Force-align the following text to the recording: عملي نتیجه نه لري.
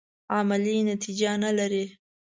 عملي 0.37 0.77
نتیجه 0.91 1.31
نه 1.43 1.51
لري. 1.57 1.85